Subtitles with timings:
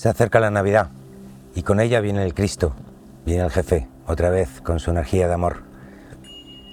[0.00, 0.88] Se acerca la Navidad
[1.54, 2.72] y con ella viene el Cristo,
[3.26, 5.64] viene el jefe, otra vez con su energía de amor.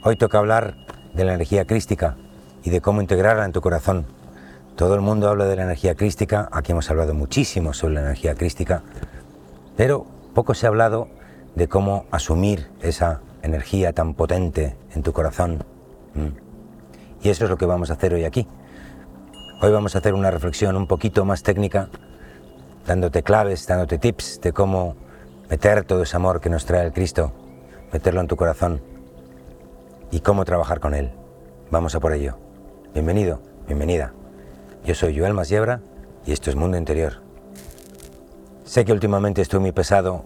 [0.06, 0.78] Hoy toca hablar
[1.14, 2.16] de la energía crística
[2.64, 4.06] y de cómo integrarla en tu corazón.
[4.78, 8.34] Todo el mundo habla de la energía crística, aquí hemos hablado muchísimo sobre la energía
[8.34, 8.82] crística,
[9.76, 11.10] pero poco se ha hablado
[11.54, 15.66] de cómo asumir esa energía tan potente en tu corazón.
[16.14, 17.26] Mm.
[17.26, 18.48] Y eso es lo que vamos a hacer hoy aquí.
[19.62, 21.90] Hoy vamos a hacer una reflexión un poquito más técnica
[22.88, 24.96] dándote claves, dándote tips de cómo
[25.50, 27.34] meter todo ese amor que nos trae el Cristo,
[27.92, 28.82] meterlo en tu corazón
[30.10, 31.12] y cómo trabajar con Él.
[31.70, 32.38] Vamos a por ello.
[32.94, 34.14] Bienvenido, bienvenida.
[34.86, 35.82] Yo soy Joel Masiebra
[36.26, 37.22] y esto es Mundo Interior.
[38.64, 40.24] Sé que últimamente estoy muy pesado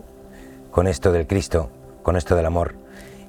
[0.70, 1.72] con esto del Cristo,
[2.04, 2.76] con esto del amor,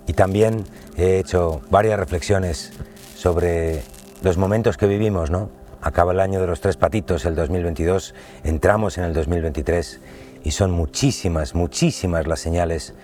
[0.06, 0.64] y también
[0.96, 2.72] he hecho varias reflexiones
[3.16, 3.82] sobre
[4.22, 5.61] los momentos que vivimos, ¿no?
[5.82, 8.14] Acaba el año de los tres patitos, el 2022,
[8.44, 10.00] entramos en el 2023
[10.44, 12.94] y son muchísimas, muchísimas las señales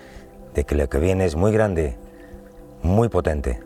[0.55, 1.97] de que lo que viene es muy grande,
[2.84, 3.61] muy potente.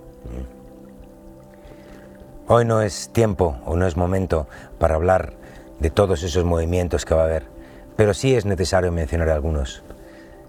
[2.48, 5.34] Hoy no es tiempo o no es momento para hablar
[5.78, 7.44] de todos esos movimientos que va a haber,
[7.96, 9.82] pero sí es necesario mencionar algunos.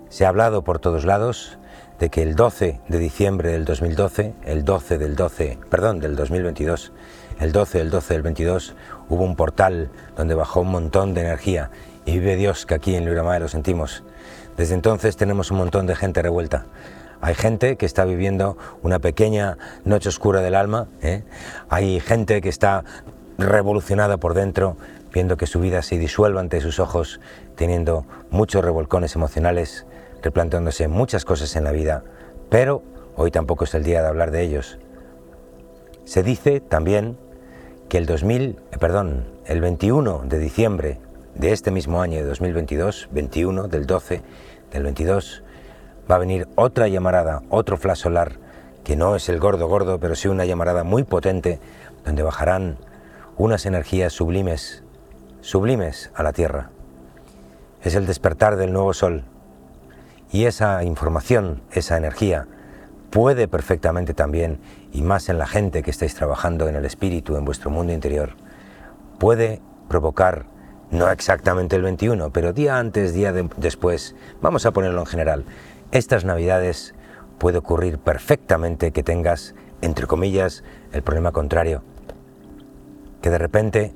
[0.07, 1.57] Se ha hablado por todos lados
[1.99, 6.93] de que el 12 de diciembre del 2012, el 12 del 12, perdón, del 2022,
[7.39, 8.75] el 12 del 12 del 22
[9.09, 11.69] hubo un portal donde bajó un montón de energía
[12.05, 14.03] y vive Dios que aquí en Luramaya lo sentimos.
[14.57, 16.65] Desde entonces tenemos un montón de gente revuelta.
[17.21, 21.23] Hay gente que está viviendo una pequeña noche oscura del alma, ¿eh?
[21.69, 22.83] hay gente que está
[23.37, 24.75] revolucionada por dentro,
[25.13, 27.19] viendo que su vida se disuelva ante sus ojos,
[27.55, 29.85] teniendo muchos revolcones emocionales,
[30.21, 32.03] replanteándose muchas cosas en la vida,
[32.49, 32.83] pero
[33.15, 34.77] hoy tampoco es el día de hablar de ellos.
[36.05, 37.17] Se dice también
[37.87, 40.99] que el 2000, eh, perdón, el 21 de diciembre
[41.35, 44.21] de este mismo año de 2022, 21 del 12
[44.71, 45.43] del 22,
[46.09, 48.33] va a venir otra llamarada, otro flash solar,
[48.83, 51.59] que no es el gordo gordo, pero sí una llamarada muy potente,
[52.03, 52.77] donde bajarán
[53.37, 54.83] unas energías sublimes,
[55.39, 56.69] sublimes a la Tierra.
[57.81, 59.23] Es el despertar del nuevo sol.
[60.31, 62.47] Y esa información, esa energía,
[63.13, 64.59] puede perfectamente también,
[64.91, 68.31] y más en la gente que estáis trabajando en el espíritu, en vuestro mundo interior,
[69.19, 70.47] puede provocar,
[70.89, 75.45] no exactamente el 21, pero día antes, día después, vamos a ponerlo en general,
[75.91, 76.95] estas navidades
[77.37, 81.83] puede ocurrir perfectamente que tengas, entre comillas, el problema contrario,
[83.21, 83.93] que de repente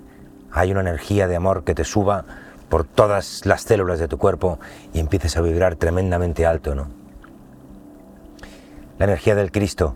[0.52, 2.24] hay una energía de amor que te suba
[2.70, 4.60] por todas las células de tu cuerpo
[4.94, 7.07] y empieces a vibrar tremendamente alto, ¿no?
[8.98, 9.96] La energía del Cristo,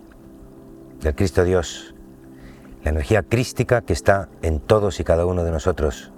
[1.01, 1.95] del Cristo Dios,
[2.83, 6.11] la energía crística que está en todos y cada uno de nosotros.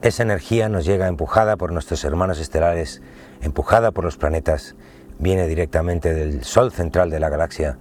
[0.00, 3.02] Esa energía nos llega empujada por nuestros hermanos estelares,
[3.40, 4.76] empujada por los planetas,
[5.18, 7.78] viene directamente del Sol central de la galaxia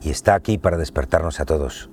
[0.00, 1.90] y está aquí para despertarnos a todos.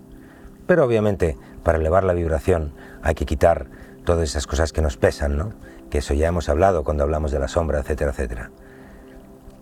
[0.68, 3.68] Pero obviamente, para elevar la vibración hay que quitar
[4.06, 5.54] todas esas cosas que nos pesan, ¿no?
[5.90, 8.52] Que eso ya hemos hablado cuando hablamos de la sombra, etcétera, etcétera.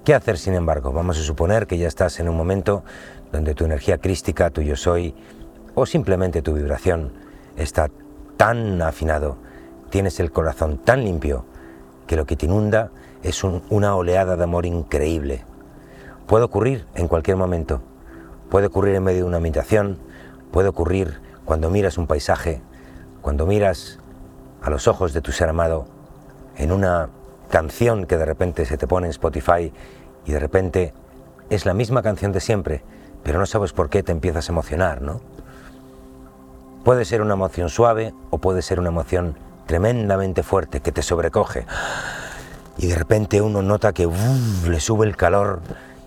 [0.03, 0.91] ¿Qué hacer, sin embargo?
[0.91, 2.83] Vamos a suponer que ya estás en un momento
[3.31, 5.13] donde tu energía crística, tu yo soy,
[5.75, 7.13] o simplemente tu vibración
[7.55, 7.91] está
[8.35, 9.37] tan afinado,
[9.91, 11.45] tienes el corazón tan limpio,
[12.07, 12.89] que lo que te inunda
[13.21, 15.45] es una oleada de amor increíble.
[16.25, 17.83] Puede ocurrir en cualquier momento,
[18.49, 19.99] puede ocurrir en medio de una meditación,
[20.51, 22.63] puede ocurrir cuando miras un paisaje,
[23.21, 23.99] cuando miras
[24.63, 25.85] a los ojos de tu ser amado
[26.57, 27.09] en una
[27.51, 29.71] canción que de repente se te pone en Spotify
[30.25, 30.93] y de repente
[31.51, 32.83] es la misma canción de siempre,
[33.23, 35.21] pero no sabes por qué te empiezas a emocionar, ¿no?
[36.83, 41.67] Puede ser una emoción suave o puede ser una emoción tremendamente fuerte que te sobrecoge
[42.77, 44.09] y de repente uno nota que
[44.67, 45.61] le sube el calor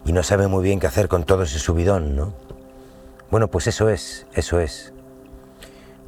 [0.05, 2.33] y no sabe muy bien qué hacer con todo ese subidón, ¿no?
[3.31, 4.93] Bueno, pues eso es, eso es.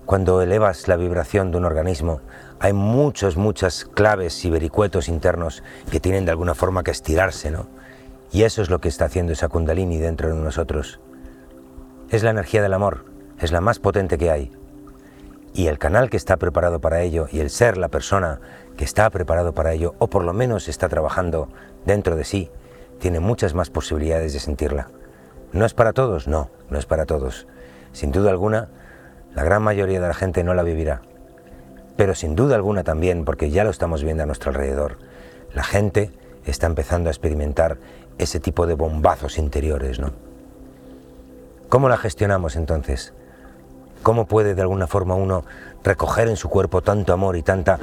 [0.05, 2.21] Cuando elevas la vibración de un organismo,
[2.59, 7.67] hay muchas, muchas claves y vericuetos internos que tienen de alguna forma que estirarse, ¿no?
[8.33, 11.01] Y eso es lo que está haciendo esa kundalini dentro de nosotros.
[12.11, 13.05] Es la energía del amor,
[13.41, 14.51] es la más potente que hay.
[15.53, 18.41] Y el canal que está preparado para ello, y el ser, la persona
[18.77, 21.49] que está preparado para ello, o por lo menos está trabajando
[21.85, 22.51] dentro de sí,
[22.99, 24.89] tiene muchas más posibilidades de sentirla.
[25.53, 26.27] ¿No es para todos?
[26.27, 27.47] No, no es para todos.
[27.93, 28.69] Sin duda alguna,
[29.35, 31.03] la gran mayoría de la gente no la vivirá
[31.97, 34.99] pero sin duda alguna también, porque ya lo estamos viendo a nuestro alrededor,
[35.55, 36.11] la gente
[36.45, 37.79] está empezando a experimentar
[38.19, 40.13] ese tipo de bombazos interiores, ¿no?
[41.69, 43.13] ¿Cómo la gestionamos entonces?
[44.03, 45.45] ¿Cómo puede de alguna forma uno
[45.83, 47.81] recoger en su cuerpo tanto amor y tanta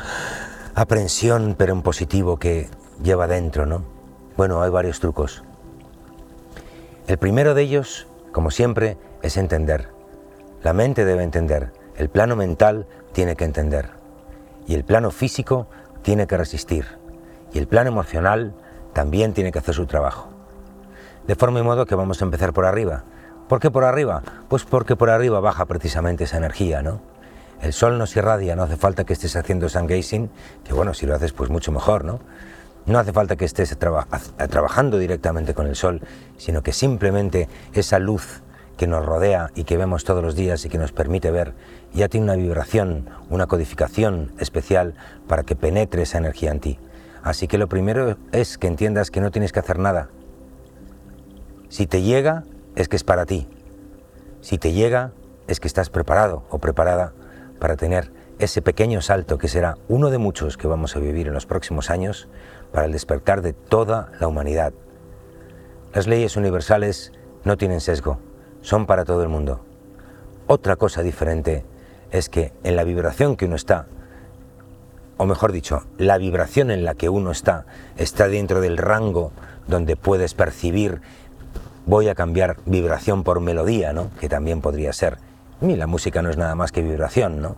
[0.75, 2.69] aprensión, pero en positivo que
[3.01, 3.83] lleva dentro, ¿no?
[4.37, 5.43] Bueno, hay varios trucos.
[7.07, 9.89] El primero de ellos, como siempre, es entender.
[10.63, 13.89] La mente debe entender, el plano mental tiene que entender,
[14.67, 15.67] y el plano físico
[16.01, 16.85] tiene que resistir,
[17.53, 18.53] y el plano emocional
[18.93, 20.29] también tiene que hacer su trabajo.
[21.27, 23.05] De forma y modo que vamos a empezar por arriba.
[23.47, 24.21] ¿Por qué por arriba?
[24.49, 27.01] Pues porque por arriba baja precisamente esa energía, ¿no?
[27.61, 30.29] El sol nos irradia, no hace falta que estés haciendo sun gazing,
[30.65, 32.19] que bueno, si lo haces pues mucho mejor, ¿no?
[32.85, 36.01] No hace falta que estés trabajando directamente con el sol,
[36.35, 38.42] sino que simplemente esa luz
[38.77, 41.53] que nos rodea y que vemos todos los días y que nos permite ver,
[41.93, 44.95] ya tiene una vibración, una codificación especial
[45.27, 46.79] para que penetre esa energía en ti.
[47.23, 50.09] Así que lo primero es que entiendas que no tienes que hacer nada.
[51.69, 52.43] Si te llega,
[52.75, 53.47] es que es para ti.
[54.41, 55.11] Si te llega,
[55.47, 57.13] es que estás preparado o preparada
[57.59, 61.33] para tener ese pequeño salto que será uno de muchos que vamos a vivir en
[61.33, 62.27] los próximos años
[62.71, 64.73] para el despertar de toda la humanidad.
[65.93, 68.19] Las leyes universales no tienen sesgo,
[68.63, 69.63] son para todo el mundo.
[70.47, 71.63] Otra cosa diferente
[72.11, 73.85] es que en la vibración que uno está,
[75.17, 77.65] o mejor dicho, la vibración en la que uno está,
[77.95, 79.31] está dentro del rango
[79.67, 81.01] donde puedes percibir,
[81.85, 84.09] voy a cambiar vibración por melodía, ¿no?
[84.19, 85.17] Que también podría ser
[85.71, 87.55] y la música no es nada más que vibración, ¿no?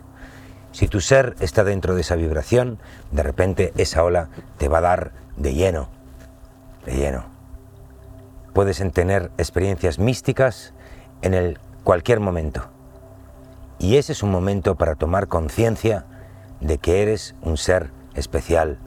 [0.72, 2.78] Si tu ser está dentro de esa vibración,
[3.10, 4.28] de repente esa ola
[4.58, 5.88] te va a dar de lleno,
[6.84, 7.24] de lleno.
[8.52, 10.74] Puedes tener experiencias místicas
[11.22, 12.64] en el cualquier momento.
[13.78, 16.04] Y ese es un momento para tomar conciencia
[16.60, 18.78] de que eres un ser especial.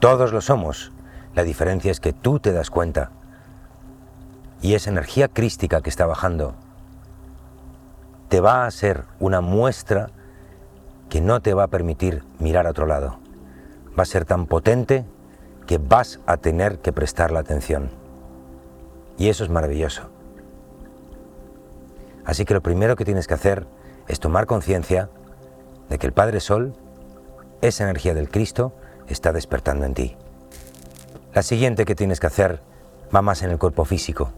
[0.00, 0.92] Todos lo somos.
[1.34, 3.10] La diferencia es que tú te das cuenta.
[4.62, 6.54] Y esa energía crística que está bajando
[8.28, 10.10] te va a ser una muestra
[11.08, 13.18] que no te va a permitir mirar a otro lado.
[13.96, 15.04] Va a ser tan potente
[15.66, 17.90] que vas a tener que prestar la atención.
[19.18, 20.13] Y eso es maravilloso.
[22.24, 23.66] Así que lo primero que tienes que hacer
[24.08, 25.10] es tomar conciencia
[25.88, 26.74] de que el Padre Sol,
[27.60, 28.74] esa energía del Cristo,
[29.06, 30.16] está despertando en ti.
[31.34, 32.60] La siguiente que tienes que hacer
[33.14, 34.32] va más en el cuerpo físico.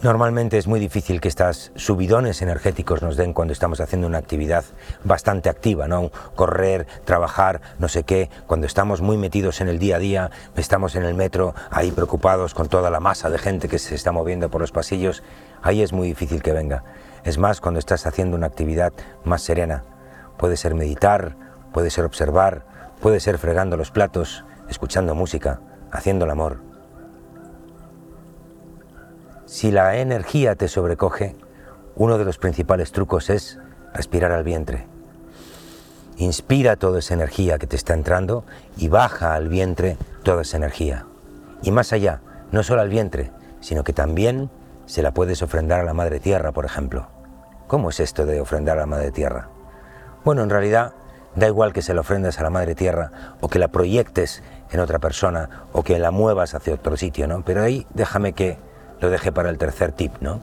[0.00, 4.64] Normalmente es muy difícil que estas subidones energéticos nos den cuando estamos haciendo una actividad
[5.02, 6.12] bastante activa, ¿no?
[6.36, 10.94] Correr, trabajar, no sé qué, cuando estamos muy metidos en el día a día, estamos
[10.94, 14.48] en el metro ahí preocupados con toda la masa de gente que se está moviendo
[14.50, 15.24] por los pasillos,
[15.62, 16.84] ahí es muy difícil que venga.
[17.24, 18.92] Es más cuando estás haciendo una actividad
[19.24, 19.82] más serena.
[20.36, 21.34] Puede ser meditar,
[21.72, 22.64] puede ser observar,
[23.00, 25.60] puede ser fregando los platos, escuchando música,
[25.90, 26.67] haciendo el amor.
[29.48, 31.34] Si la energía te sobrecoge,
[31.96, 33.58] uno de los principales trucos es
[33.94, 34.86] respirar al vientre.
[36.18, 38.44] Inspira toda esa energía que te está entrando
[38.76, 41.06] y baja al vientre toda esa energía.
[41.62, 42.20] Y más allá,
[42.52, 44.50] no solo al vientre, sino que también
[44.84, 47.08] se la puedes ofrendar a la Madre Tierra, por ejemplo.
[47.68, 49.48] ¿Cómo es esto de ofrendar a la Madre Tierra?
[50.26, 50.92] Bueno, en realidad
[51.36, 54.80] da igual que se la ofrendas a la Madre Tierra o que la proyectes en
[54.80, 57.42] otra persona o que la muevas hacia otro sitio, ¿no?
[57.46, 58.67] Pero ahí déjame que
[59.00, 60.40] lo dejé para el tercer tip, ¿no?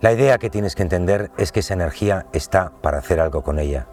[0.00, 3.58] La idea que tienes que entender es que esa energía está para hacer algo con
[3.58, 3.86] ella.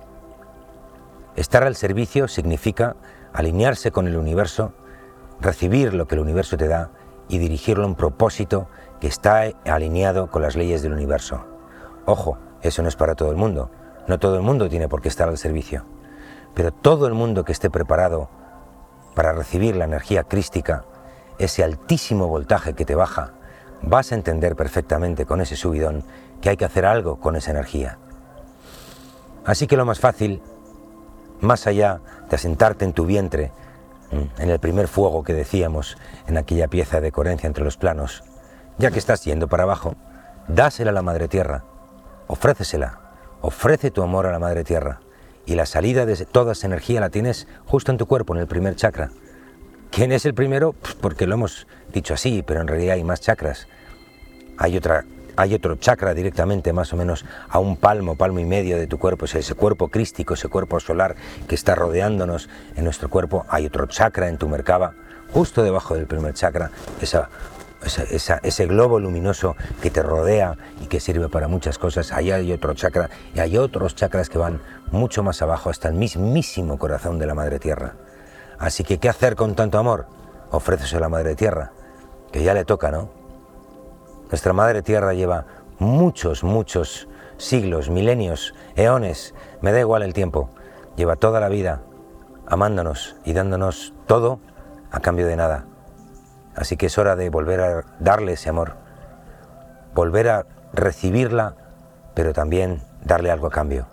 [1.38, 2.98] Estar al servicio significa
[3.32, 4.74] alinearse con el universo,
[5.40, 6.92] recibir lo que el universo te da
[7.30, 8.68] y dirigirlo a un propósito
[9.00, 11.46] que está alineado con las leyes del universo.
[12.06, 13.72] Ojo, eso no es para todo el mundo.
[14.08, 15.86] No todo el mundo tiene por qué estar al servicio.
[16.54, 18.30] Pero todo el mundo que esté preparado
[19.16, 20.84] para recibir la energía crística
[21.44, 23.34] ese altísimo voltaje que te baja,
[23.82, 26.04] vas a entender perfectamente con ese subidón
[26.40, 27.98] que hay que hacer algo con esa energía.
[29.44, 30.42] Así que lo más fácil,
[31.40, 33.52] más allá de asentarte en tu vientre,
[34.12, 38.24] en el primer fuego que decíamos en aquella pieza de coherencia entre los planos,
[38.78, 39.96] ya que estás yendo para abajo,
[40.48, 41.64] dásela a la Madre Tierra,
[42.28, 43.00] ofrécesela,
[43.42, 45.00] ofrece tu amor a la Madre Tierra
[45.46, 48.48] y la salida de toda esa energía la tienes justo en tu cuerpo, en el
[48.48, 49.10] primer chakra.
[49.92, 50.72] ¿Quién es el primero?
[50.72, 53.68] Pues porque lo hemos dicho así, pero en realidad hay más chakras.
[54.58, 55.04] Hay, otra,
[55.36, 58.98] hay otro chakra directamente, más o menos a un palmo, palmo y medio de tu
[58.98, 63.46] cuerpo, es ese cuerpo crístico, ese cuerpo solar que está rodeándonos en nuestro cuerpo.
[63.50, 64.94] Hay otro chakra en tu mercaba,
[65.34, 66.72] justo debajo del primer chakra,
[67.02, 67.30] esa,
[68.44, 72.14] ese globo luminoso que te rodea y que sirve para muchas cosas.
[72.14, 75.96] Allá hay otro chakra y hay otros chakras que van mucho más abajo hasta el
[75.96, 77.96] mismísimo corazón de la Madre Tierra.
[78.62, 80.06] Así que, ¿qué hacer con tanto amor?
[80.52, 81.72] Ofrécese a la Madre Tierra,
[82.32, 83.10] que ya le toca, ¿no?
[84.30, 85.48] Nuestra Madre Tierra lleva
[85.80, 90.52] muchos, muchos siglos, milenios, eones, me da igual el tiempo.
[90.96, 91.82] Lleva toda la vida
[92.46, 94.40] amándonos y dándonos todo
[94.92, 95.66] a cambio de nada.
[96.56, 98.76] Así que es hora de volver a darle ese amor,
[99.96, 101.56] volver a recibirla,
[102.14, 103.88] pero también darle algo a cambio.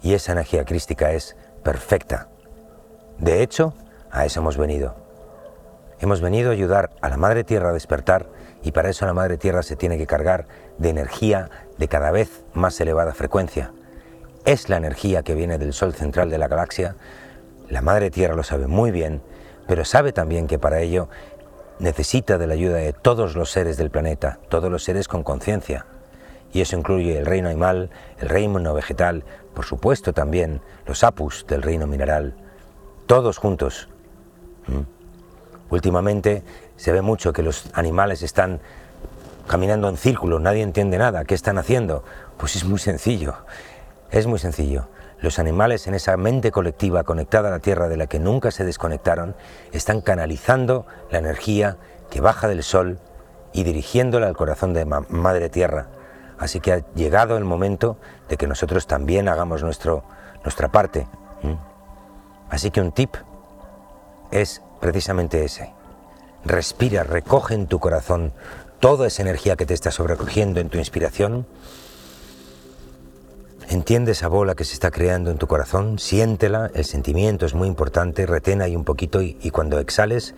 [0.00, 2.28] Y esa energía crística es perfecta.
[3.18, 3.74] De hecho,
[4.16, 4.94] a eso hemos venido.
[6.00, 8.26] Hemos venido a ayudar a la Madre Tierra a despertar
[8.62, 10.46] y para eso la Madre Tierra se tiene que cargar
[10.78, 13.72] de energía de cada vez más elevada frecuencia.
[14.46, 16.96] Es la energía que viene del Sol central de la galaxia.
[17.68, 19.20] La Madre Tierra lo sabe muy bien,
[19.66, 21.10] pero sabe también que para ello
[21.78, 25.84] necesita de la ayuda de todos los seres del planeta, todos los seres con conciencia.
[26.54, 31.60] Y eso incluye el reino animal, el reino vegetal, por supuesto también los apus del
[31.60, 32.34] reino mineral,
[33.06, 33.90] todos juntos.
[34.68, 34.80] ¿Mm?
[35.70, 36.42] Últimamente
[36.76, 38.60] se ve mucho que los animales están
[39.46, 42.04] caminando en círculo, nadie entiende nada, ¿qué están haciendo?
[42.36, 43.34] Pues es muy sencillo,
[44.10, 44.88] es muy sencillo.
[45.20, 48.64] Los animales en esa mente colectiva conectada a la Tierra de la que nunca se
[48.64, 49.34] desconectaron
[49.72, 51.78] están canalizando la energía
[52.10, 52.98] que baja del Sol
[53.52, 55.86] y dirigiéndola al corazón de Madre Tierra.
[56.38, 57.96] Así que ha llegado el momento
[58.28, 60.04] de que nosotros también hagamos nuestro,
[60.44, 61.06] nuestra parte.
[62.50, 63.16] Así que un tip
[64.30, 65.72] es precisamente ese.
[66.44, 68.32] Respira, recoge en tu corazón
[68.80, 71.46] toda esa energía que te está sobrecogiendo en tu inspiración
[73.68, 77.66] Entiende esa bola que se está creando en tu corazón, siéntela, el sentimiento es muy
[77.66, 80.36] importante, retén ahí un poquito y, cuando exhales,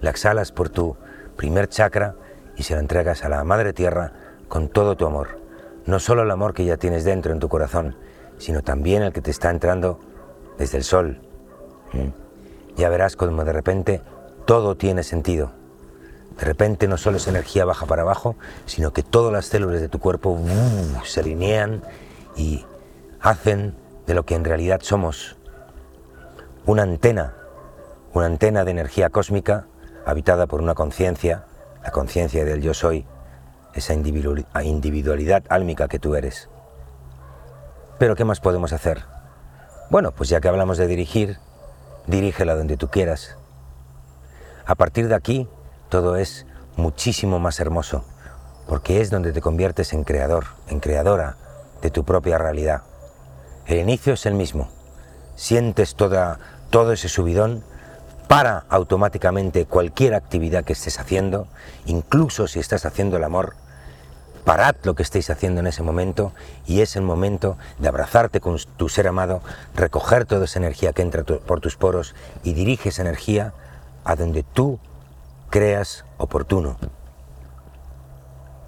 [0.00, 0.96] la exhalas por tu
[1.36, 2.14] primer chakra
[2.56, 4.12] y se la entregas a la Madre Tierra
[4.46, 5.40] con todo tu amor.
[5.84, 7.96] No solo el amor que ya tienes dentro en tu corazón,
[8.38, 9.98] sino también el que te está entrando
[10.58, 11.25] desde el sol.
[12.76, 14.02] Ya verás como de repente
[14.44, 15.52] todo tiene sentido.
[16.38, 19.88] De repente no solo esa energía baja para abajo, sino que todas las células de
[19.88, 20.38] tu cuerpo
[21.04, 21.82] se alinean
[22.36, 22.64] y
[23.20, 23.74] hacen
[24.06, 25.36] de lo que en realidad somos
[26.66, 27.34] una antena,
[28.12, 29.66] una antena de energía cósmica
[30.04, 31.44] habitada por una conciencia,
[31.82, 33.06] la conciencia del yo soy,
[33.72, 36.48] esa individualidad álmica que tú eres.
[37.98, 39.04] Pero ¿qué más podemos hacer?
[39.90, 41.38] Bueno, pues ya que hablamos de dirigir,
[42.06, 43.36] dirígela donde tú quieras.
[44.64, 45.48] A partir de aquí,
[45.88, 46.46] todo es
[46.76, 48.04] muchísimo más hermoso,
[48.66, 51.36] porque es donde te conviertes en creador, en creadora
[51.82, 52.82] de tu propia realidad.
[53.66, 54.68] El inicio es el mismo.
[55.34, 56.38] Sientes toda,
[56.70, 57.64] todo ese subidón,
[58.28, 61.46] para automáticamente cualquier actividad que estés haciendo,
[61.84, 63.54] incluso si estás haciendo el amor,
[64.46, 66.32] parad lo que estéis haciendo en ese momento
[66.66, 69.42] y es el momento de abrazarte con tu ser amado,
[69.74, 73.54] recoger toda esa energía que entra por tus poros y dirige esa energía
[74.04, 74.78] a donde tú
[75.50, 76.78] creas oportuno.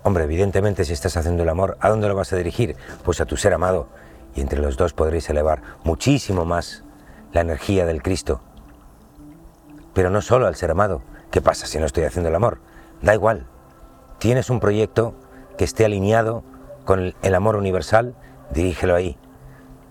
[0.02, 2.76] Hombre, evidentemente si estás haciendo el amor, ¿a dónde lo vas a dirigir?
[3.04, 3.86] Pues a tu ser amado.
[4.34, 6.82] Y entre los dos podréis elevar muchísimo más
[7.32, 8.40] la energía del Cristo.
[9.94, 11.02] Pero no solo al ser amado.
[11.30, 12.58] ¿Qué pasa si no estoy haciendo el amor?
[13.00, 13.46] Da igual.
[14.18, 15.14] Tienes un proyecto
[15.58, 16.42] que esté alineado
[16.86, 18.14] con el amor universal,
[18.50, 19.18] dirígelo ahí.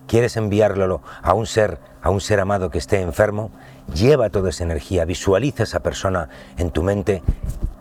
[0.07, 3.51] ¿Quieres enviarlo a un ser, a un ser amado que esté enfermo?
[3.93, 7.21] Lleva toda esa energía, visualiza esa persona en tu mente,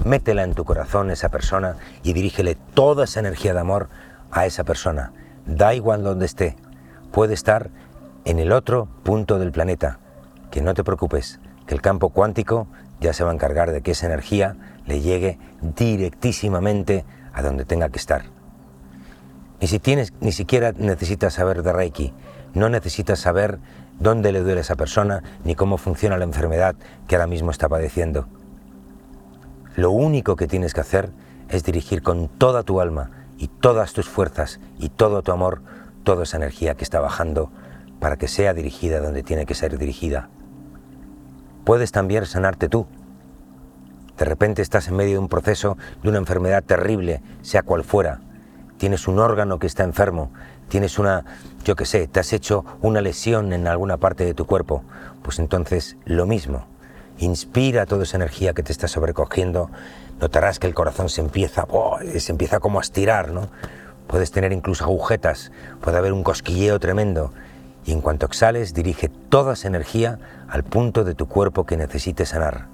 [0.04, 3.88] métela en tu corazón esa persona y dirígele toda esa energía de amor
[4.32, 5.12] a esa persona.
[5.46, 6.56] Da igual donde esté,
[7.12, 7.70] puede estar
[8.24, 10.00] en el otro punto del planeta.
[10.50, 12.66] Que no te preocupes, que el campo cuántico
[13.00, 17.04] ya se va a encargar de que esa energía le llegue directísimamente
[17.36, 18.24] a donde tenga que estar.
[19.60, 22.12] Y si tienes, ni siquiera necesitas saber de Reiki,
[22.54, 23.60] no necesitas saber
[24.00, 26.74] dónde le duele a esa persona ni cómo funciona la enfermedad
[27.06, 28.26] que ahora mismo está padeciendo.
[29.76, 31.10] Lo único que tienes que hacer
[31.48, 35.60] es dirigir con toda tu alma y todas tus fuerzas y todo tu amor
[36.04, 37.50] toda esa energía que está bajando
[38.00, 40.28] para que sea dirigida donde tiene que ser dirigida.
[41.64, 42.86] Puedes también sanarte tú.
[44.18, 48.20] De repente estás en medio de un proceso de una enfermedad terrible, sea cual fuera.
[48.78, 50.30] Tienes un órgano que está enfermo,
[50.68, 51.24] tienes una,
[51.64, 54.82] yo qué sé, te has hecho una lesión en alguna parte de tu cuerpo,
[55.22, 56.66] pues entonces lo mismo.
[57.18, 59.70] Inspira toda esa energía que te está sobrecogiendo,
[60.20, 61.66] notarás que el corazón se empieza,
[62.18, 63.48] se empieza como a estirar, ¿no?
[64.06, 67.32] Puedes tener incluso agujetas, puede haber un cosquilleo tremendo.
[67.84, 70.18] Y en cuanto exhales, dirige toda esa energía
[70.48, 72.66] al punto de tu cuerpo que necesites sanar.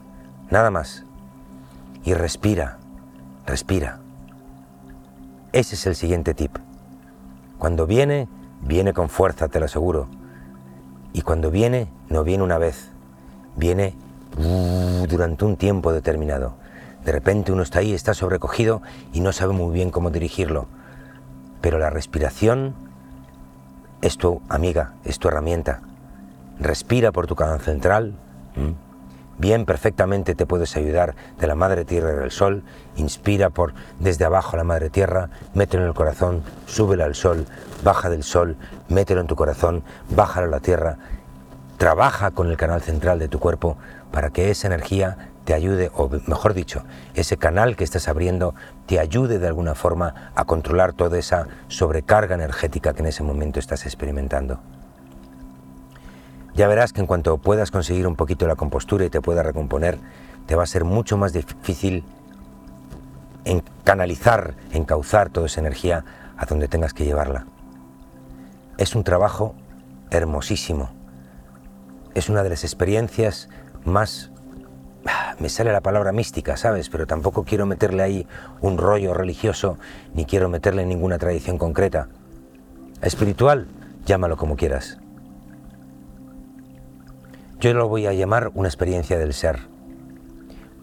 [0.51, 1.05] Nada más.
[2.05, 2.79] Y respira,
[3.47, 3.99] respira.
[5.53, 6.57] Ese es el siguiente tip.
[7.59, 8.29] Cuando viene,
[8.63, 10.09] viene con fuerza, te lo aseguro.
[11.13, 12.91] Y cuando viene, no viene una vez,
[13.57, 13.95] viene
[14.39, 16.55] uh, durante un tiempo determinado.
[17.05, 18.83] De repente uno está ahí, está sobrecogido
[19.13, 20.67] y no sabe muy bien cómo dirigirlo.
[21.61, 22.75] pero la respiración
[24.03, 25.81] es tu amiga, es tu herramienta.
[26.59, 28.15] Respira por tu canal central.
[29.39, 32.63] Bien, perfectamente te puedes ayudar de la Madre Tierra y del Sol.
[32.97, 37.47] Inspira por desde abajo a la Madre Tierra, mételo en el corazón, súbela al Sol,
[37.83, 38.57] baja del Sol,
[38.89, 40.99] mételo en tu corazón, bájalo a la Tierra.
[41.79, 43.79] Trabaja con el canal central de tu cuerpo
[44.13, 46.85] para que esa energía te ayude, o mejor dicho,
[47.15, 48.55] ese canal que estás abriendo
[48.87, 53.59] te ayude de alguna forma a controlar toda esa sobrecarga energética que en ese momento
[53.59, 54.61] estás experimentando.
[56.55, 59.99] Ya verás que en cuanto puedas conseguir un poquito la compostura y te puedas recomponer,
[60.47, 62.05] te va a ser mucho más difícil
[63.45, 66.05] en canalizar, encauzar toda esa energía
[66.37, 67.47] a donde tengas que llevarla.
[68.79, 69.55] Es un trabajo
[70.11, 70.91] hermosísimo.
[72.15, 73.49] Es una de las experiencias
[73.85, 74.33] más
[75.39, 76.89] me sale la palabra mística, ¿sabes?
[76.89, 78.27] Pero tampoco quiero meterle ahí
[78.61, 79.79] un rollo religioso,
[80.15, 82.09] ni quiero meterle ninguna tradición concreta.
[83.01, 83.67] Espiritual,
[84.07, 85.02] llámalo como quieras.
[87.63, 89.61] Yo lo voy a llamar una experiencia del ser.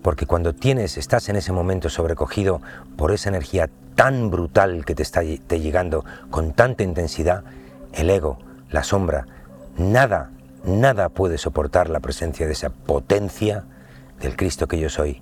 [0.01, 2.62] Porque cuando tienes, estás en ese momento sobrecogido
[2.95, 7.43] por esa energía tan brutal que te está te llegando con tanta intensidad,
[7.91, 9.25] el ego, la sombra,
[9.77, 10.31] nada,
[10.63, 13.65] nada puede soportar la presencia de esa potencia
[14.21, 15.21] del Cristo que yo soy.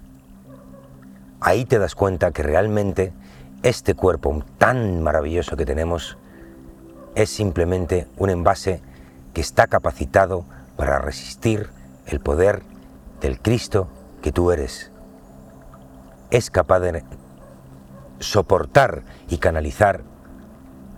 [1.39, 3.13] Ahí te das cuenta que realmente
[3.63, 6.19] este cuerpo tan maravilloso que tenemos
[7.15, 8.79] es simplemente un envase
[9.33, 10.45] que está capacitado
[10.77, 11.69] para resistir
[12.05, 12.63] el poder
[13.19, 13.89] del Cristo
[14.21, 14.91] que tú eres.
[16.31, 17.03] Es capaz de
[18.19, 20.03] soportar y canalizar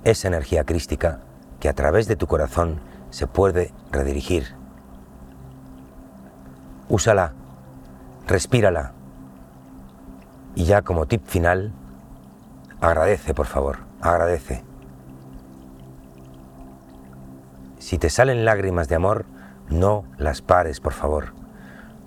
[0.03, 1.21] esa energía crística
[1.59, 4.55] que a través de tu corazón se puede redirigir.
[6.87, 7.33] Úsala
[8.29, 8.93] respírala.
[10.55, 11.73] Y ya como tip final,
[12.79, 14.63] agradece, por favor, agradece.
[17.79, 19.25] Si te salen lágrimas de amor,
[19.69, 21.33] no las pares, por favor.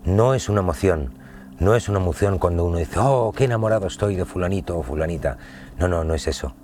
[0.04, 1.14] No es una emoción,
[1.58, 5.38] no es una emoción cuando uno dice, oh, qué enamorado estoy de fulanito o fulanita.
[5.78, 6.54] No, no, no es eso.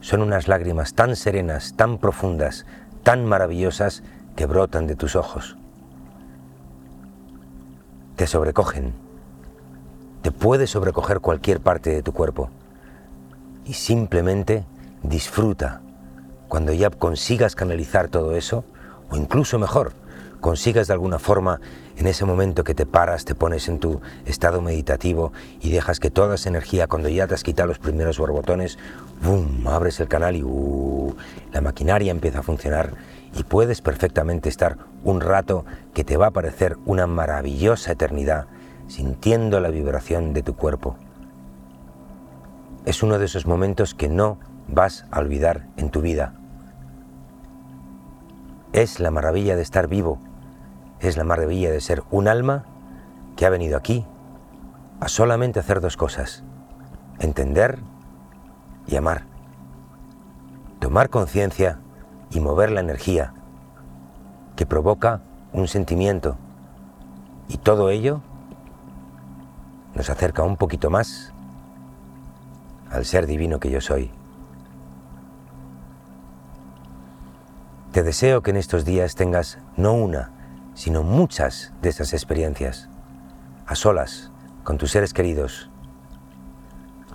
[0.00, 2.66] Son unas lágrimas tan serenas, tan profundas,
[3.02, 4.02] tan maravillosas
[4.36, 5.56] que brotan de tus ojos
[8.16, 8.94] te sobrecogen.
[10.22, 12.48] Te puede sobrecoger cualquier parte de tu cuerpo.
[13.64, 14.64] Y simplemente
[15.02, 15.82] disfruta
[16.48, 18.64] cuando ya consigas canalizar todo eso,
[19.10, 19.92] o incluso mejor,
[20.40, 21.60] consigas de alguna forma
[21.96, 26.10] en ese momento que te paras, te pones en tu estado meditativo y dejas que
[26.10, 28.78] toda esa energía, cuando ya te has quitado los primeros borbotones,
[29.22, 29.66] ¡boom!
[29.66, 31.14] abres el canal y uh,
[31.52, 32.92] la maquinaria empieza a funcionar
[33.34, 38.46] y puedes perfectamente estar un rato que te va a parecer una maravillosa eternidad
[38.88, 40.96] sintiendo la vibración de tu cuerpo.
[42.84, 46.34] Es uno de esos momentos que no vas a olvidar en tu vida.
[48.76, 50.18] Es la maravilla de estar vivo,
[51.00, 52.66] es la maravilla de ser un alma
[53.34, 54.04] que ha venido aquí
[55.00, 56.44] a solamente hacer dos cosas,
[57.18, 57.78] entender
[58.86, 59.22] y amar,
[60.78, 61.78] tomar conciencia
[62.30, 63.32] y mover la energía
[64.56, 65.22] que provoca
[65.54, 66.36] un sentimiento.
[67.48, 68.20] Y todo ello
[69.94, 71.32] nos acerca un poquito más
[72.90, 74.10] al ser divino que yo soy.
[77.96, 80.30] Te deseo que en estos días tengas no una,
[80.74, 82.90] sino muchas de esas experiencias,
[83.66, 84.30] a solas,
[84.64, 85.70] con tus seres queridos,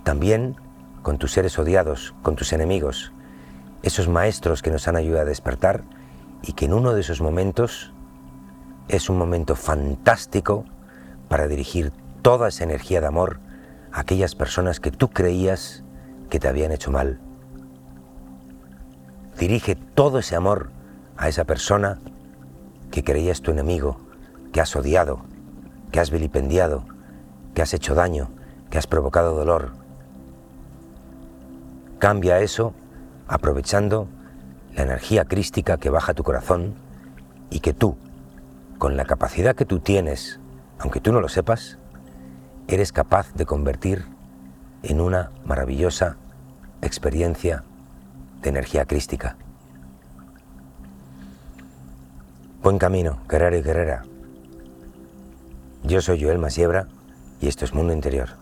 [0.02, 0.56] también
[1.02, 3.12] con tus seres odiados, con tus enemigos,
[3.84, 5.84] esos maestros que nos han ayudado a despertar
[6.42, 7.92] y que en uno de esos momentos
[8.88, 10.64] es un momento fantástico
[11.28, 11.92] para dirigir
[12.22, 13.38] toda esa energía de amor
[13.92, 15.84] a aquellas personas que tú creías
[16.28, 17.20] que te habían hecho mal.
[19.38, 20.70] Dirige todo ese amor
[21.16, 21.98] a esa persona
[22.90, 23.98] que creías tu enemigo,
[24.52, 25.20] que has odiado,
[25.90, 26.84] que has vilipendiado,
[27.54, 28.30] que has hecho daño,
[28.70, 29.72] que has provocado dolor.
[31.98, 32.74] Cambia eso
[33.28, 34.08] aprovechando
[34.74, 36.74] la energía crística que baja tu corazón
[37.50, 37.96] y que tú,
[38.78, 40.40] con la capacidad que tú tienes,
[40.78, 41.78] aunque tú no lo sepas,
[42.68, 44.04] eres capaz de convertir
[44.82, 46.16] en una maravillosa
[46.80, 47.64] experiencia
[48.42, 49.36] de energía crística.
[52.62, 54.04] Buen camino, guerrero y guerrera.
[55.84, 56.86] Yo soy Joel Masiebra
[57.40, 58.41] y esto es Mundo Interior.